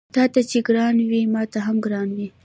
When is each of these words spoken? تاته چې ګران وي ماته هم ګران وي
تاته 0.15 0.41
چې 0.49 0.57
ګران 0.67 0.95
وي 1.09 1.21
ماته 1.33 1.59
هم 1.67 1.77
ګران 1.85 2.09
وي 2.17 2.27